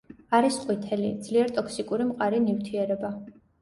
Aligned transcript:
არის 0.37 0.57
ყვითელი, 0.61 1.13
ძლიერ 1.29 1.55
ტოქსიკური 1.59 2.11
მყარი 2.11 2.45
ნივთიერება. 2.51 3.19